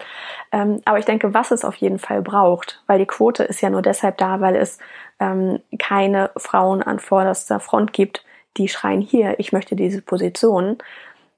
Ähm, 0.53 0.83
aber 0.85 0.99
ich 0.99 1.05
denke, 1.07 1.33
was 1.33 1.53
es 1.53 1.65
auf 1.65 1.77
jeden 1.77 1.99
Fall 1.99 2.21
braucht, 2.21 2.83
weil 2.87 2.99
die 2.99 3.07
Quote 3.07 3.45
ist 3.45 3.61
ja 3.61 3.71
nur 3.71 3.83
deshalb 3.83 4.19
da, 4.19 4.41
weil 4.41 4.57
es 4.57 4.79
ähm, 5.21 5.61
keine 5.79 6.31
Frauen 6.37 6.83
an 6.83 6.99
vorderster 6.99 7.61
Front 7.61 7.93
gibt, 7.93 8.25
die 8.57 8.69
schreien 8.69 9.01
hier, 9.01 9.39
ich 9.39 9.53
möchte 9.53 9.77
diese 9.77 10.03
Position. 10.03 10.79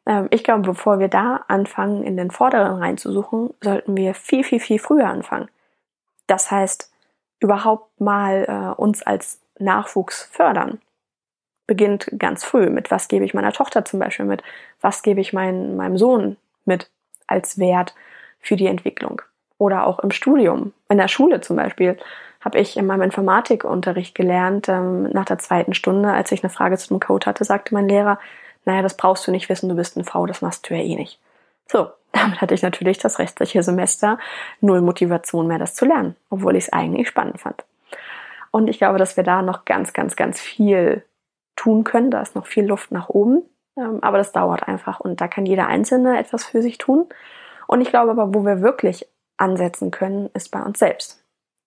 Ähm, 0.06 0.28
ich 0.30 0.42
glaube, 0.42 0.62
bevor 0.62 0.98
wir 0.98 1.08
da 1.08 1.44
anfangen, 1.48 2.02
in 2.02 2.16
den 2.16 2.30
Vorderen 2.30 2.78
reinzusuchen, 2.78 3.50
sollten 3.60 3.96
wir 3.96 4.14
viel, 4.14 4.42
viel, 4.42 4.60
viel 4.60 4.78
früher 4.78 5.08
anfangen. 5.08 5.48
Das 6.26 6.50
heißt, 6.50 6.92
überhaupt 7.40 8.00
mal 8.00 8.44
äh, 8.48 8.80
uns 8.80 9.02
als 9.02 9.40
Nachwuchs 9.58 10.28
fördern 10.32 10.80
beginnt 11.68 12.10
ganz 12.18 12.44
früh. 12.44 12.68
Mit 12.70 12.90
was 12.90 13.06
gebe 13.06 13.24
ich 13.24 13.34
meiner 13.34 13.52
Tochter 13.52 13.84
zum 13.84 14.00
Beispiel 14.00 14.26
mit? 14.26 14.42
Was 14.80 15.02
gebe 15.02 15.20
ich 15.20 15.32
mein, 15.32 15.76
meinem 15.76 15.96
Sohn 15.96 16.36
mit 16.64 16.90
als 17.28 17.60
Wert 17.60 17.94
für 18.40 18.56
die 18.56 18.66
Entwicklung? 18.66 19.22
Oder 19.58 19.86
auch 19.86 20.00
im 20.00 20.10
Studium, 20.10 20.72
in 20.88 20.98
der 20.98 21.06
Schule 21.08 21.40
zum 21.40 21.54
Beispiel. 21.56 21.96
habe 22.40 22.58
ich 22.58 22.76
in 22.76 22.86
meinem 22.86 23.02
Informatikunterricht 23.02 24.14
gelernt. 24.14 24.68
Ähm, 24.68 25.04
nach 25.10 25.26
der 25.26 25.38
zweiten 25.38 25.74
Stunde, 25.74 26.12
als 26.12 26.32
ich 26.32 26.42
eine 26.42 26.50
Frage 26.50 26.78
zu 26.78 26.88
dem 26.88 27.00
Code 27.00 27.26
hatte, 27.26 27.44
sagte 27.44 27.74
mein 27.74 27.88
Lehrer, 27.88 28.18
naja, 28.64 28.82
das 28.82 28.96
brauchst 28.96 29.26
du 29.26 29.30
nicht 29.30 29.48
wissen, 29.48 29.68
du 29.68 29.74
bist 29.74 29.96
ein 29.96 30.04
V, 30.04 30.26
das 30.26 30.42
machst 30.42 30.68
du 30.68 30.74
ja 30.74 30.82
eh 30.82 30.94
nicht. 30.96 31.20
So, 31.66 31.90
damit 32.12 32.40
hatte 32.40 32.54
ich 32.54 32.62
natürlich 32.62 32.98
das 32.98 33.18
restliche 33.18 33.62
Semester 33.62 34.18
null 34.60 34.80
Motivation 34.80 35.46
mehr, 35.46 35.58
das 35.58 35.74
zu 35.74 35.84
lernen, 35.84 36.16
obwohl 36.30 36.56
ich 36.56 36.64
es 36.64 36.72
eigentlich 36.72 37.08
spannend 37.08 37.40
fand. 37.40 37.64
Und 38.50 38.68
ich 38.68 38.78
glaube, 38.78 38.98
dass 38.98 39.16
wir 39.16 39.24
da 39.24 39.42
noch 39.42 39.66
ganz, 39.66 39.92
ganz, 39.92 40.16
ganz 40.16 40.40
viel 40.40 41.02
tun 41.58 41.84
können. 41.84 42.10
Da 42.10 42.20
ist 42.20 42.34
noch 42.34 42.46
viel 42.46 42.66
Luft 42.66 42.90
nach 42.90 43.08
oben. 43.08 43.42
Ähm, 43.76 44.02
aber 44.02 44.18
das 44.18 44.32
dauert 44.32 44.66
einfach 44.66 45.00
und 45.00 45.20
da 45.20 45.28
kann 45.28 45.46
jeder 45.46 45.66
Einzelne 45.66 46.18
etwas 46.18 46.44
für 46.44 46.62
sich 46.62 46.78
tun. 46.78 47.06
Und 47.66 47.80
ich 47.80 47.90
glaube 47.90 48.10
aber, 48.10 48.34
wo 48.34 48.44
wir 48.44 48.62
wirklich 48.62 49.06
ansetzen 49.36 49.90
können, 49.90 50.30
ist 50.34 50.50
bei 50.50 50.62
uns 50.62 50.78
selbst. 50.78 51.24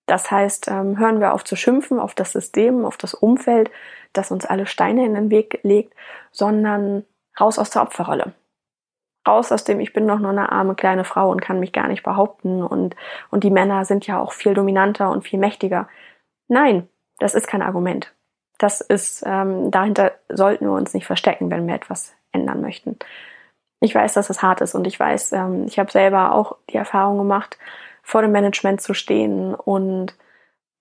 Das 0.07 0.31
heißt, 0.31 0.67
ähm, 0.67 0.97
hören 0.97 1.19
wir 1.19 1.33
auf 1.33 1.43
zu 1.43 1.55
schimpfen 1.55 1.99
auf 1.99 2.15
das 2.15 2.31
System, 2.31 2.85
auf 2.85 2.97
das 2.97 3.13
Umfeld, 3.13 3.71
das 4.13 4.31
uns 4.31 4.45
alle 4.45 4.65
Steine 4.65 5.05
in 5.05 5.13
den 5.13 5.29
Weg 5.29 5.59
legt, 5.63 5.93
sondern 6.31 7.05
raus 7.39 7.59
aus 7.59 7.69
der 7.69 7.83
Opferrolle 7.83 8.33
raus 9.27 9.51
aus 9.51 9.63
dem, 9.63 9.79
ich 9.79 9.93
bin 9.93 10.07
doch 10.07 10.19
nur 10.19 10.31
eine 10.31 10.51
arme 10.51 10.75
kleine 10.75 11.03
Frau 11.03 11.29
und 11.29 11.41
kann 11.41 11.59
mich 11.59 11.73
gar 11.73 11.87
nicht 11.87 12.03
behaupten 12.03 12.63
und, 12.63 12.95
und 13.29 13.43
die 13.43 13.51
Männer 13.51 13.85
sind 13.85 14.07
ja 14.07 14.19
auch 14.19 14.31
viel 14.31 14.53
dominanter 14.53 15.11
und 15.11 15.23
viel 15.23 15.39
mächtiger. 15.39 15.87
Nein, 16.47 16.87
das 17.19 17.35
ist 17.35 17.47
kein 17.47 17.61
Argument. 17.61 18.13
Das 18.61 18.79
ist, 18.79 19.23
ähm, 19.25 19.71
dahinter 19.71 20.11
sollten 20.29 20.65
wir 20.65 20.73
uns 20.73 20.93
nicht 20.93 21.07
verstecken, 21.07 21.49
wenn 21.49 21.65
wir 21.65 21.73
etwas 21.73 22.13
ändern 22.31 22.61
möchten. 22.61 22.99
Ich 23.79 23.95
weiß, 23.95 24.13
dass 24.13 24.29
es 24.29 24.43
hart 24.43 24.61
ist 24.61 24.75
und 24.75 24.85
ich 24.85 24.99
weiß, 24.99 25.33
ähm, 25.33 25.65
ich 25.65 25.79
habe 25.79 25.91
selber 25.91 26.35
auch 26.35 26.57
die 26.69 26.77
Erfahrung 26.77 27.17
gemacht, 27.17 27.57
vor 28.03 28.21
dem 28.21 28.31
Management 28.31 28.79
zu 28.79 28.93
stehen 28.93 29.55
und 29.55 30.15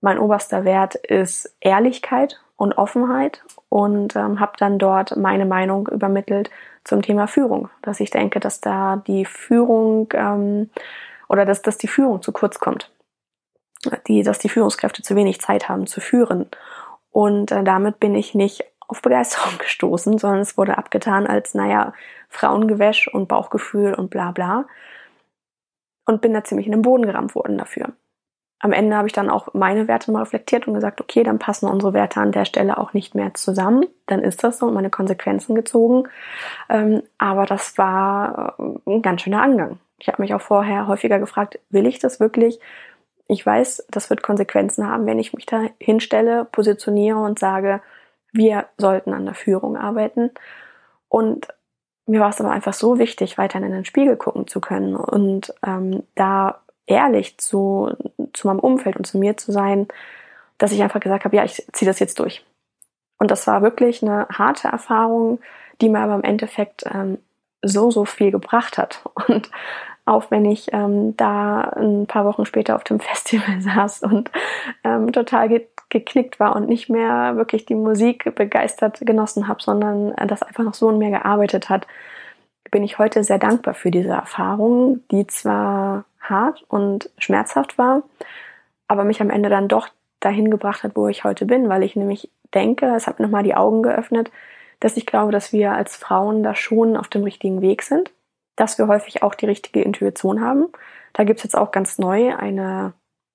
mein 0.02 0.18
oberster 0.18 0.66
Wert 0.66 0.94
ist 0.94 1.56
Ehrlichkeit 1.60 2.42
und 2.56 2.76
Offenheit 2.76 3.42
und 3.70 4.14
ähm, 4.14 4.40
habe 4.40 4.52
dann 4.58 4.78
dort 4.78 5.16
meine 5.16 5.46
Meinung 5.46 5.88
übermittelt 5.88 6.50
zum 6.84 7.00
Thema 7.00 7.28
Führung, 7.28 7.70
dass 7.80 8.00
ich 8.00 8.10
denke, 8.10 8.40
dass 8.40 8.60
da 8.60 9.02
die 9.06 9.24
Führung 9.24 10.08
ähm, 10.12 10.68
oder 11.30 11.46
dass, 11.46 11.62
dass 11.62 11.78
die 11.78 11.88
Führung 11.88 12.20
zu 12.20 12.30
kurz 12.32 12.58
kommt, 12.58 12.90
die, 14.06 14.22
dass 14.22 14.38
die 14.38 14.50
Führungskräfte 14.50 15.02
zu 15.02 15.16
wenig 15.16 15.40
Zeit 15.40 15.70
haben 15.70 15.86
zu 15.86 16.02
führen. 16.02 16.50
Und 17.10 17.50
äh, 17.52 17.64
damit 17.64 18.00
bin 18.00 18.14
ich 18.14 18.34
nicht 18.34 18.64
auf 18.88 19.02
Begeisterung 19.02 19.56
gestoßen, 19.58 20.18
sondern 20.18 20.40
es 20.40 20.56
wurde 20.56 20.78
abgetan 20.78 21.26
als, 21.26 21.54
naja, 21.54 21.92
Frauengewäsch 22.28 23.08
und 23.08 23.28
Bauchgefühl 23.28 23.94
und 23.94 24.10
bla 24.10 24.30
bla. 24.30 24.66
Und 26.06 26.22
bin 26.22 26.34
da 26.34 26.44
ziemlich 26.44 26.66
in 26.66 26.72
den 26.72 26.82
Boden 26.82 27.06
gerammt 27.06 27.34
worden 27.34 27.58
dafür 27.58 27.92
am 28.60 28.72
Ende 28.72 28.94
habe 28.94 29.08
ich 29.08 29.14
dann 29.14 29.30
auch 29.30 29.48
meine 29.54 29.88
Werte 29.88 30.12
mal 30.12 30.20
reflektiert 30.20 30.68
und 30.68 30.74
gesagt, 30.74 31.00
okay, 31.00 31.22
dann 31.24 31.38
passen 31.38 31.66
unsere 31.66 31.94
Werte 31.94 32.20
an 32.20 32.30
der 32.30 32.44
Stelle 32.44 32.76
auch 32.76 32.92
nicht 32.92 33.14
mehr 33.14 33.32
zusammen. 33.32 33.86
Dann 34.06 34.20
ist 34.20 34.44
das 34.44 34.58
so 34.58 34.66
und 34.66 34.74
meine 34.74 34.90
Konsequenzen 34.90 35.54
gezogen. 35.54 36.08
Ähm, 36.68 37.02
aber 37.16 37.46
das 37.46 37.78
war 37.78 38.56
äh, 38.58 38.90
ein 38.90 39.02
ganz 39.02 39.22
schöner 39.22 39.42
Angang. 39.42 39.78
Ich 39.98 40.08
habe 40.08 40.20
mich 40.20 40.34
auch 40.34 40.42
vorher 40.42 40.86
häufiger 40.86 41.18
gefragt, 41.18 41.58
will 41.70 41.86
ich 41.86 41.98
das 42.00 42.20
wirklich? 42.20 42.60
Ich 43.30 43.46
weiß, 43.46 43.86
das 43.90 44.10
wird 44.10 44.24
Konsequenzen 44.24 44.88
haben, 44.88 45.06
wenn 45.06 45.20
ich 45.20 45.32
mich 45.32 45.46
da 45.46 45.66
hinstelle, 45.78 46.44
positioniere 46.46 47.18
und 47.18 47.38
sage, 47.38 47.80
wir 48.32 48.66
sollten 48.76 49.12
an 49.12 49.24
der 49.24 49.34
Führung 49.34 49.76
arbeiten. 49.76 50.32
Und 51.08 51.46
mir 52.06 52.18
war 52.18 52.30
es 52.30 52.40
aber 52.40 52.50
einfach 52.50 52.74
so 52.74 52.98
wichtig, 52.98 53.38
weiterhin 53.38 53.68
in 53.68 53.72
den 53.72 53.84
Spiegel 53.84 54.16
gucken 54.16 54.48
zu 54.48 54.60
können 54.60 54.96
und 54.96 55.54
ähm, 55.64 56.02
da 56.16 56.60
ehrlich 56.86 57.38
zu, 57.38 57.92
zu 58.32 58.48
meinem 58.48 58.58
Umfeld 58.58 58.96
und 58.96 59.06
zu 59.06 59.16
mir 59.16 59.36
zu 59.36 59.52
sein, 59.52 59.86
dass 60.58 60.72
ich 60.72 60.82
einfach 60.82 60.98
gesagt 60.98 61.24
habe, 61.24 61.36
ja, 61.36 61.44
ich 61.44 61.64
ziehe 61.72 61.88
das 61.88 62.00
jetzt 62.00 62.18
durch. 62.18 62.44
Und 63.18 63.30
das 63.30 63.46
war 63.46 63.62
wirklich 63.62 64.02
eine 64.02 64.26
harte 64.28 64.66
Erfahrung, 64.66 65.38
die 65.80 65.88
mir 65.88 66.00
aber 66.00 66.16
im 66.16 66.24
Endeffekt 66.24 66.82
ähm, 66.92 67.18
so, 67.62 67.92
so 67.92 68.04
viel 68.04 68.32
gebracht 68.32 68.76
hat. 68.76 69.02
Und 69.28 69.50
auch 70.10 70.30
wenn 70.30 70.44
ich 70.44 70.72
ähm, 70.72 71.16
da 71.16 71.60
ein 71.60 72.06
paar 72.06 72.24
Wochen 72.24 72.44
später 72.44 72.74
auf 72.74 72.84
dem 72.84 73.00
Festival 73.00 73.60
saß 73.60 74.02
und 74.02 74.30
ähm, 74.84 75.12
total 75.12 75.48
ge 75.48 75.66
geknickt 75.88 76.38
war 76.38 76.54
und 76.54 76.68
nicht 76.68 76.88
mehr 76.88 77.34
wirklich 77.34 77.66
die 77.66 77.74
Musik 77.74 78.36
begeistert 78.36 79.00
genossen 79.00 79.48
habe, 79.48 79.60
sondern 79.60 80.12
äh, 80.12 80.26
das 80.28 80.40
einfach 80.40 80.62
noch 80.62 80.74
so 80.74 80.88
in 80.88 80.98
mir 80.98 81.10
gearbeitet 81.10 81.68
hat, 81.68 81.84
bin 82.70 82.84
ich 82.84 83.00
heute 83.00 83.24
sehr 83.24 83.38
dankbar 83.38 83.74
für 83.74 83.90
diese 83.90 84.10
Erfahrung, 84.10 85.00
die 85.10 85.26
zwar 85.26 86.04
hart 86.20 86.64
und 86.68 87.10
schmerzhaft 87.18 87.76
war, 87.76 88.04
aber 88.86 89.02
mich 89.02 89.20
am 89.20 89.30
Ende 89.30 89.48
dann 89.48 89.66
doch 89.66 89.88
dahin 90.20 90.48
gebracht 90.48 90.84
hat, 90.84 90.92
wo 90.94 91.08
ich 91.08 91.24
heute 91.24 91.44
bin, 91.44 91.68
weil 91.68 91.82
ich 91.82 91.96
nämlich 91.96 92.30
denke, 92.54 92.86
es 92.94 93.08
hat 93.08 93.18
mir 93.18 93.24
nochmal 93.24 93.42
die 93.42 93.56
Augen 93.56 93.82
geöffnet, 93.82 94.30
dass 94.78 94.96
ich 94.96 95.06
glaube, 95.06 95.32
dass 95.32 95.52
wir 95.52 95.72
als 95.72 95.96
Frauen 95.96 96.44
da 96.44 96.54
schon 96.54 96.96
auf 96.96 97.08
dem 97.08 97.24
richtigen 97.24 97.62
Weg 97.62 97.82
sind, 97.82 98.12
dass 98.60 98.76
wir 98.76 98.88
häufig 98.88 99.22
auch 99.22 99.34
die 99.34 99.46
richtige 99.46 99.80
Intuition 99.80 100.42
haben. 100.42 100.66
Da 101.14 101.24
gibt's 101.24 101.42
jetzt 101.42 101.56
auch 101.56 101.70
ganz 101.70 101.98
neu 101.98 102.36
eine, 102.36 102.92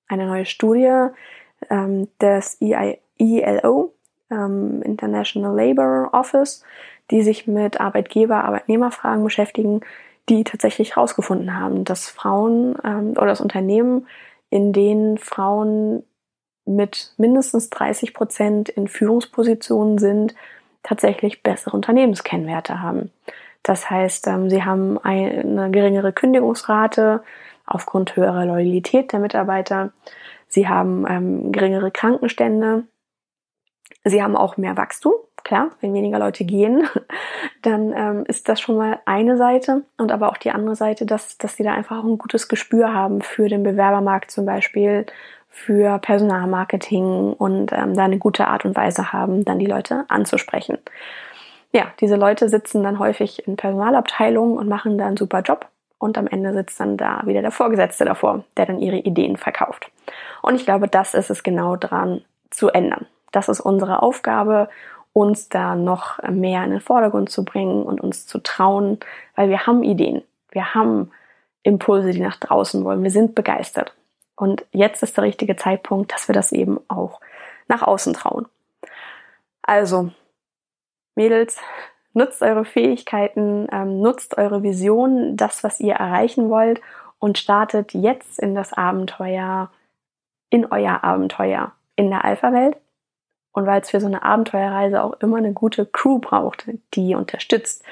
eine 0.08 0.28
neue 0.28 0.46
Studie 0.46 1.08
ähm, 1.72 2.08
des 2.22 2.62
EI, 2.62 3.00
ELO, 3.18 3.94
ähm, 4.30 4.84
International 4.84 5.56
Labor 5.56 6.10
Office, 6.14 6.64
die 7.10 7.24
sich 7.24 7.48
mit 7.48 7.82
Arbeitgeber, 7.82 8.44
Arbeitnehmerfragen 8.44 9.24
beschäftigen, 9.24 9.82
die 10.30 10.44
tatsächlich 10.44 10.96
herausgefunden 10.96 11.60
haben, 11.60 11.86
dass 11.86 12.08
Frauen 12.08 12.76
ähm, 12.84 13.12
oder 13.12 13.28
das 13.28 13.42
Unternehmen, 13.42 14.08
in 14.52 14.74
denen 14.74 15.18
Frauen 15.18 16.04
mit 16.66 17.14
mindestens 17.18 17.72
30 17.72 18.14
Prozent 18.14 18.70
in 18.70 18.88
Führungspositionen 18.88 19.98
sind, 19.98 20.36
tatsächlich 20.84 21.42
bessere 21.42 21.76
Unternehmenskennwerte 21.76 22.82
haben. 22.82 23.12
Das 23.66 23.90
heißt, 23.90 24.28
ähm, 24.28 24.50
sie 24.50 24.64
haben 24.64 24.98
eine 25.00 25.70
geringere 25.72 26.14
Kündigungsrate 26.14 27.24
aufgrund 27.66 28.16
höherer 28.16 28.46
Loyalität 28.46 29.12
der 29.12 29.20
Mitarbeiter. 29.20 29.92
Sie 30.48 30.68
haben 30.68 31.06
ähm, 31.10 31.52
geringere 31.52 31.92
Krankenstände. 31.92 32.84
Sie 34.04 34.22
haben 34.24 34.36
auch 34.36 34.58
mehr 34.58 34.78
Wachstum 34.78 35.14
klar, 35.46 35.70
wenn 35.80 35.94
weniger 35.94 36.20
Leute 36.20 36.44
gehen, 36.44 36.86
dann 37.62 37.94
ähm, 37.94 38.26
ist 38.28 38.50
das 38.50 38.60
schon 38.60 38.76
mal 38.76 39.00
eine 39.06 39.38
Seite 39.38 39.84
und 39.98 40.12
aber 40.12 40.28
auch 40.30 40.38
die 40.38 40.52
andere 40.52 40.76
Seite, 40.76 41.06
dass, 41.06 41.38
dass 41.38 41.56
sie 41.56 41.64
da 41.64 41.72
einfach 41.72 42.00
auch 42.00 42.04
ein 42.04 42.18
gutes 42.18 42.50
Gespür 42.50 42.94
haben 42.94 43.22
für 43.22 43.48
den 43.48 43.64
Bewerbermarkt 43.64 44.32
zum 44.32 44.46
Beispiel, 44.46 45.06
für 45.48 46.00
Personalmarketing 46.00 47.32
und 47.32 47.72
ähm, 47.72 47.94
da 47.94 48.04
eine 48.04 48.18
gute 48.18 48.48
Art 48.48 48.66
und 48.66 48.76
Weise 48.76 49.14
haben, 49.14 49.46
dann 49.46 49.60
die 49.60 49.68
Leute 49.68 50.04
anzusprechen. 50.10 50.80
Ja, 51.76 51.92
diese 52.00 52.16
Leute 52.16 52.48
sitzen 52.48 52.84
dann 52.84 53.00
häufig 53.00 53.46
in 53.46 53.58
Personalabteilungen 53.58 54.58
und 54.58 54.70
machen 54.70 54.98
da 54.98 55.08
einen 55.08 55.18
super 55.18 55.42
Job 55.42 55.68
und 55.98 56.18
am 56.18 56.26
Ende 56.26 56.54
sitzt 56.54 56.80
dann 56.80 56.96
da 56.96 57.24
wieder 57.26 57.42
der 57.42 57.52
Vorgesetzte 57.52 58.06
davor, 58.06 58.46
der 58.56 58.66
dann 58.66 58.80
ihre 58.80 58.96
Ideen 58.96 59.36
verkauft. 59.36 59.92
Und 60.42 60.56
ich 60.56 60.64
glaube, 60.64 60.88
das 60.88 61.14
ist 61.14 61.30
es 61.30 61.44
genau 61.44 61.76
dran 61.76 62.24
zu 62.50 62.70
ändern. 62.70 63.08
Das 63.34 63.50
ist 63.50 63.60
unsere 63.60 64.02
Aufgabe 64.02 64.70
uns 65.12 65.50
da 65.50 65.76
noch 65.76 66.24
mehr 66.24 66.64
in 66.64 66.72
den 66.72 66.80
Vordergrund 66.80 67.30
zu 67.30 67.44
bringen 67.44 67.84
und 67.84 68.00
uns 68.00 68.26
zu 68.26 68.40
trauen, 68.40 68.98
weil 69.36 69.50
wir 69.50 69.68
haben 69.68 69.84
Ideen, 69.84 70.24
wir 70.52 70.76
haben 70.76 71.12
Impulse, 71.64 72.12
die 72.12 72.22
nach 72.22 72.38
draußen 72.38 72.86
wollen, 72.86 73.04
wir 73.04 73.12
sind 73.12 73.36
begeistert. 73.36 73.94
Und 74.38 74.66
jetzt 74.72 75.04
ist 75.04 75.18
der 75.18 75.26
richtige 75.26 75.58
Zeitpunkt, 75.58 76.14
dass 76.14 76.30
wir 76.30 76.34
das 76.36 76.54
eben 76.54 76.80
auch 76.88 77.20
nach 77.68 77.82
außen 77.82 78.14
trauen. 78.14 78.46
Also, 79.62 80.12
Mädels, 81.16 81.58
nutzt 82.14 82.42
eure 82.42 82.66
Fähigkeiten, 82.66 83.68
ähm, 83.72 84.02
nutzt 84.02 84.38
eure 84.38 84.64
Vision, 84.64 85.36
das, 85.38 85.64
was 85.64 85.80
ihr 85.80 85.96
erreichen 85.96 86.50
wollt 86.50 86.82
und 87.20 87.38
startet 87.38 87.94
jetzt 87.94 88.40
in 88.40 88.56
das 88.56 88.74
Abenteuer, 88.74 89.70
in 90.50 90.66
euer 90.72 91.04
Abenteuer 91.04 91.72
in 91.96 92.10
der 92.10 92.24
Alpha-Welt. 92.24 92.78
Und 93.52 93.66
weil 93.66 93.82
es 93.82 93.90
für 93.90 94.02
so 94.02 94.08
eine 94.08 94.24
Abenteuerreise 94.24 95.02
auch 95.02 95.14
immer 95.22 95.38
eine 95.38 95.54
gute 95.54 95.86
Crew 95.86 96.20
braucht, 96.20 96.70
die 96.94 97.16
unterstützt, 97.16 97.84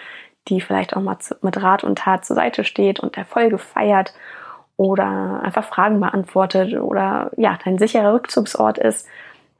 die 0.49 0.59
vielleicht 0.59 0.95
auch 0.95 1.01
mal 1.01 1.17
mit 1.41 1.61
Rat 1.61 1.83
und 1.83 1.99
Tat 1.99 2.25
zur 2.25 2.35
Seite 2.35 2.65
steht 2.65 2.99
und 2.99 3.17
Erfolge 3.17 3.57
feiert 3.57 4.13
oder 4.75 5.41
einfach 5.41 5.63
Fragen 5.63 5.99
beantwortet 5.99 6.73
oder 6.73 7.31
ja, 7.37 7.57
dein 7.63 7.77
sicherer 7.77 8.13
Rückzugsort 8.13 8.77
ist, 8.77 9.07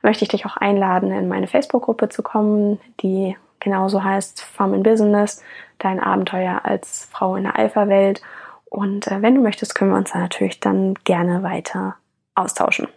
möchte 0.01 0.23
ich 0.23 0.29
dich 0.29 0.45
auch 0.45 0.57
einladen, 0.57 1.11
in 1.11 1.29
meine 1.29 1.47
Facebook-Gruppe 1.47 2.09
zu 2.09 2.23
kommen, 2.23 2.81
die 3.01 3.37
genauso 3.63 4.03
heißt 4.03 4.41
Farm 4.41 4.73
in 4.73 4.83
Business, 4.83 5.43
dein 5.79 5.99
Abenteuer 5.99 6.61
als 6.63 7.07
Frau 7.11 7.35
in 7.35 7.43
der 7.43 7.57
Alpha-Welt. 7.57 8.21
Und 8.65 9.07
äh, 9.07 9.21
wenn 9.21 9.35
du 9.35 9.41
möchtest, 9.41 9.75
können 9.75 9.91
wir 9.91 9.97
uns 9.97 10.11
da 10.11 10.19
natürlich 10.19 10.59
dann 10.59 10.95
gerne 11.03 11.43
weiter 11.43 11.95
austauschen. 12.35 12.87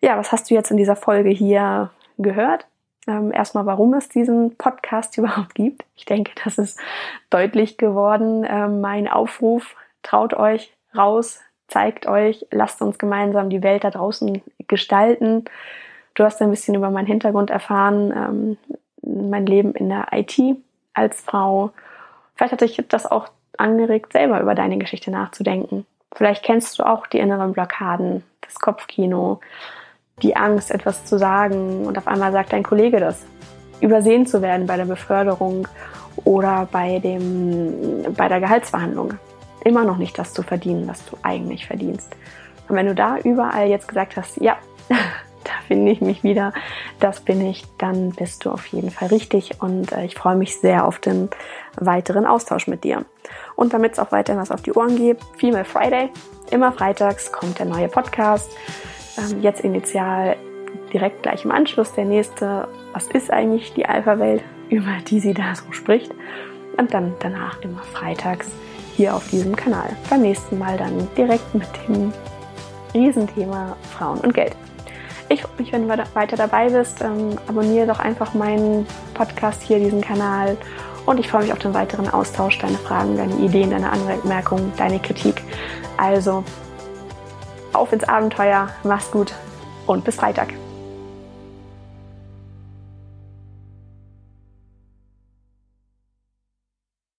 Ja, 0.00 0.18
was 0.18 0.32
hast 0.32 0.50
du 0.50 0.54
jetzt 0.54 0.70
in 0.70 0.76
dieser 0.76 0.96
Folge 0.96 1.30
hier 1.30 1.90
gehört? 2.18 2.66
Ähm, 3.06 3.32
erstmal, 3.32 3.66
warum 3.66 3.94
es 3.94 4.08
diesen 4.08 4.56
Podcast 4.56 5.16
überhaupt 5.18 5.54
gibt. 5.54 5.84
Ich 5.96 6.04
denke, 6.04 6.32
das 6.44 6.58
ist 6.58 6.78
deutlich 7.30 7.76
geworden. 7.76 8.46
Ähm, 8.48 8.80
mein 8.80 9.08
Aufruf, 9.08 9.76
traut 10.02 10.34
euch 10.34 10.74
raus, 10.96 11.40
zeigt 11.68 12.06
euch, 12.06 12.46
lasst 12.50 12.82
uns 12.82 12.98
gemeinsam 12.98 13.50
die 13.50 13.62
Welt 13.62 13.84
da 13.84 13.90
draußen 13.90 14.42
gestalten. 14.68 15.44
Du 16.14 16.24
hast 16.24 16.40
ein 16.40 16.50
bisschen 16.50 16.74
über 16.74 16.90
meinen 16.90 17.06
Hintergrund 17.06 17.50
erfahren, 17.50 18.12
ähm, 18.12 18.56
mein 19.06 19.46
Leben 19.46 19.72
in 19.72 19.88
der 19.88 20.08
IT 20.12 20.38
als 20.92 21.20
Frau. 21.20 21.70
Vielleicht 22.34 22.52
hat 22.52 22.60
dich 22.60 22.82
das 22.88 23.10
auch 23.10 23.28
angeregt, 23.56 24.12
selber 24.12 24.40
über 24.40 24.54
deine 24.54 24.78
Geschichte 24.78 25.10
nachzudenken. 25.10 25.86
Vielleicht 26.14 26.44
kennst 26.44 26.78
du 26.78 26.84
auch 26.84 27.06
die 27.06 27.18
inneren 27.18 27.52
Blockaden, 27.52 28.22
das 28.40 28.54
Kopfkino, 28.56 29.40
die 30.22 30.36
Angst, 30.36 30.70
etwas 30.70 31.04
zu 31.04 31.18
sagen 31.18 31.86
und 31.86 31.98
auf 31.98 32.06
einmal 32.06 32.32
sagt 32.32 32.52
dein 32.52 32.62
Kollege 32.62 33.00
das. 33.00 33.24
Übersehen 33.80 34.26
zu 34.26 34.40
werden 34.40 34.66
bei 34.66 34.76
der 34.76 34.84
Beförderung 34.84 35.66
oder 36.24 36.68
bei, 36.70 37.00
dem, 37.00 38.14
bei 38.16 38.28
der 38.28 38.40
Gehaltsverhandlung. 38.40 39.14
Immer 39.64 39.84
noch 39.84 39.96
nicht 39.96 40.18
das 40.18 40.32
zu 40.32 40.42
verdienen, 40.42 40.86
was 40.86 41.04
du 41.06 41.16
eigentlich 41.22 41.66
verdienst. 41.66 42.14
Und 42.68 42.76
wenn 42.76 42.86
du 42.86 42.94
da 42.94 43.18
überall 43.18 43.68
jetzt 43.68 43.88
gesagt 43.88 44.16
hast, 44.16 44.40
ja, 44.40 44.56
finde 45.66 45.92
ich 45.92 46.00
mich 46.00 46.22
wieder, 46.22 46.52
das 47.00 47.20
bin 47.20 47.44
ich, 47.44 47.64
dann 47.78 48.10
bist 48.10 48.44
du 48.44 48.50
auf 48.50 48.66
jeden 48.66 48.90
Fall 48.90 49.08
richtig 49.08 49.60
und 49.60 49.92
äh, 49.92 50.04
ich 50.04 50.14
freue 50.14 50.36
mich 50.36 50.56
sehr 50.56 50.86
auf 50.86 50.98
den 50.98 51.28
weiteren 51.76 52.26
Austausch 52.26 52.66
mit 52.66 52.84
dir. 52.84 53.04
Und 53.56 53.72
damit 53.72 53.92
es 53.92 53.98
auch 53.98 54.12
weiterhin 54.12 54.40
was 54.40 54.50
auf 54.50 54.62
die 54.62 54.72
Ohren 54.72 54.96
geht, 54.96 55.18
Female 55.36 55.64
Friday, 55.64 56.10
immer 56.50 56.72
freitags 56.72 57.32
kommt 57.32 57.58
der 57.58 57.66
neue 57.66 57.88
Podcast. 57.88 58.50
Ähm, 59.18 59.42
jetzt 59.42 59.60
initial 59.62 60.36
direkt 60.92 61.22
gleich 61.22 61.44
im 61.44 61.50
Anschluss 61.50 61.92
der 61.92 62.04
nächste, 62.04 62.68
was 62.92 63.06
ist 63.08 63.30
eigentlich 63.30 63.72
die 63.74 63.86
Alpha-Welt, 63.86 64.42
über 64.68 64.98
die 65.06 65.20
sie 65.20 65.34
da 65.34 65.54
so 65.54 65.72
spricht. 65.72 66.12
Und 66.76 66.92
dann 66.92 67.14
danach 67.20 67.60
immer 67.62 67.82
freitags 67.82 68.50
hier 68.96 69.14
auf 69.14 69.28
diesem 69.30 69.54
Kanal. 69.54 69.96
Beim 70.10 70.22
nächsten 70.22 70.58
Mal 70.58 70.76
dann 70.76 71.08
direkt 71.16 71.54
mit 71.54 71.68
dem 71.88 72.12
Riesenthema 72.92 73.76
Frauen 73.96 74.20
und 74.20 74.34
Geld. 74.34 74.56
Ich 75.28 75.42
freue 75.42 75.56
mich, 75.58 75.72
wenn 75.72 75.88
du 75.88 76.04
weiter 76.14 76.36
dabei 76.36 76.68
bist. 76.68 77.00
Ähm, 77.02 77.38
abonniere 77.46 77.86
doch 77.86 77.98
einfach 77.98 78.34
meinen 78.34 78.86
Podcast 79.14 79.62
hier, 79.62 79.78
diesen 79.78 80.00
Kanal. 80.00 80.56
Und 81.06 81.20
ich 81.20 81.28
freue 81.28 81.42
mich 81.42 81.52
auf 81.52 81.58
den 81.58 81.74
weiteren 81.74 82.08
Austausch, 82.08 82.58
deine 82.58 82.78
Fragen, 82.78 83.16
deine 83.16 83.34
Ideen, 83.36 83.70
deine 83.70 83.90
Anmerkungen, 83.90 84.72
deine 84.76 84.98
Kritik. 84.98 85.42
Also 85.96 86.44
auf 87.72 87.92
ins 87.92 88.04
Abenteuer, 88.04 88.68
mach's 88.84 89.10
gut 89.10 89.34
und 89.86 90.04
bis 90.04 90.16
Freitag. 90.16 90.54